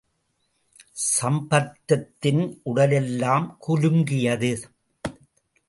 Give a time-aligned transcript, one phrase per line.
[1.07, 4.51] சம்பந்தத்தின் உடலெல்லாம் குலுங்கியது.